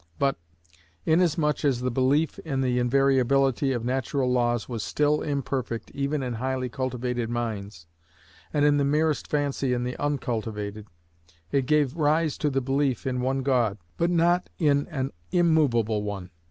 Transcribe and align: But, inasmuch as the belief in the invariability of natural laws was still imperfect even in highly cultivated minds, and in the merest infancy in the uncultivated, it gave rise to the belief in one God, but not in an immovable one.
But, 0.17 0.35
inasmuch 1.05 1.63
as 1.63 1.79
the 1.81 1.91
belief 1.91 2.39
in 2.39 2.61
the 2.61 2.79
invariability 2.79 3.71
of 3.71 3.85
natural 3.85 4.31
laws 4.31 4.67
was 4.67 4.81
still 4.81 5.21
imperfect 5.21 5.91
even 5.91 6.23
in 6.23 6.33
highly 6.33 6.69
cultivated 6.69 7.29
minds, 7.29 7.85
and 8.51 8.65
in 8.65 8.77
the 8.77 8.83
merest 8.83 9.27
infancy 9.31 9.73
in 9.73 9.83
the 9.83 9.95
uncultivated, 9.97 10.87
it 11.51 11.67
gave 11.67 11.95
rise 11.95 12.35
to 12.39 12.49
the 12.49 12.61
belief 12.61 13.05
in 13.05 13.21
one 13.21 13.43
God, 13.43 13.77
but 13.97 14.09
not 14.09 14.49
in 14.57 14.87
an 14.87 15.11
immovable 15.31 16.01
one. 16.01 16.31